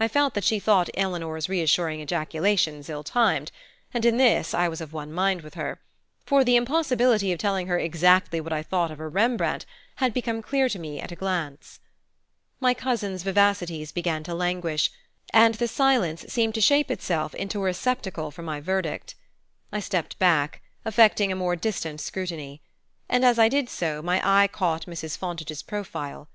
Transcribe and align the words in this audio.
I 0.00 0.08
felt 0.08 0.34
that 0.34 0.42
she 0.42 0.58
thought 0.58 0.90
Eleanor's 0.94 1.48
reassuring 1.48 2.00
ejaculations 2.00 2.90
ill 2.90 3.04
timed; 3.04 3.52
and 3.94 4.04
in 4.04 4.16
this 4.16 4.54
I 4.54 4.66
was 4.66 4.80
of 4.80 4.92
one 4.92 5.12
mind 5.12 5.42
with 5.42 5.54
her; 5.54 5.80
for 6.26 6.42
the 6.42 6.56
impossibility 6.56 7.30
of 7.30 7.38
telling 7.38 7.68
her 7.68 7.78
exactly 7.78 8.40
what 8.40 8.52
I 8.52 8.64
thought 8.64 8.90
of 8.90 8.98
her 8.98 9.08
Rembrandt 9.08 9.64
had 9.98 10.12
become 10.12 10.42
clear 10.42 10.68
to 10.68 10.80
me 10.80 11.00
at 11.00 11.12
a 11.12 11.14
glance. 11.14 11.78
My 12.58 12.74
cousin's 12.74 13.22
vivacities 13.22 13.92
began 13.92 14.24
to 14.24 14.34
languish 14.34 14.90
and 15.32 15.54
the 15.54 15.68
silence 15.68 16.24
seemed 16.26 16.54
to 16.56 16.60
shape 16.60 16.90
itself 16.90 17.32
into 17.32 17.60
a 17.60 17.66
receptacle 17.66 18.32
for 18.32 18.42
my 18.42 18.60
verdict. 18.60 19.14
I 19.70 19.78
stepped 19.78 20.18
back, 20.18 20.60
affecting 20.84 21.30
a 21.30 21.36
more 21.36 21.54
distant 21.54 22.00
scrutiny; 22.00 22.62
and 23.08 23.24
as 23.24 23.38
I 23.38 23.48
did 23.48 23.68
so 23.68 24.02
my 24.02 24.20
eye 24.24 24.48
caught 24.48 24.86
Mrs. 24.86 25.16
Fontage's 25.16 25.62
profile. 25.62 26.26